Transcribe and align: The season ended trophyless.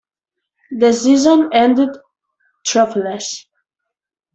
The 0.79 0.93
season 0.93 1.49
ended 1.53 1.89
trophyless. 2.65 3.45